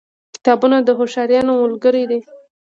کتابونه 0.35 0.77
د 0.81 0.89
هوښیارانو 0.97 1.53
ملګري 1.63 2.03
دي. 2.09 2.19